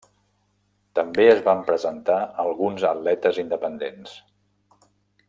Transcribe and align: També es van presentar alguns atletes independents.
També 0.99 1.27
es 1.33 1.43
van 1.49 1.61
presentar 1.67 2.17
alguns 2.45 2.89
atletes 2.93 3.41
independents. 3.47 4.19